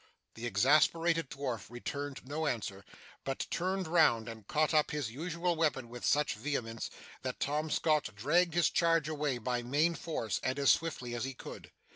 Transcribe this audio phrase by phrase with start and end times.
[0.33, 2.83] The exasperated dwarf returned no answer,
[3.23, 6.89] but turned round and caught up his usual weapon with such vehemence,
[7.21, 11.35] that Tom Scott dragged his charge away, by main force, and as swiftly as he
[11.35, 11.71] could.